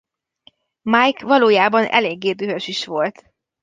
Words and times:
Mike 0.83 1.21
valójában 1.25 1.85
eléggé 1.85 2.31
dühös 2.31 2.67
is 2.67 2.85
volt. 2.85 3.33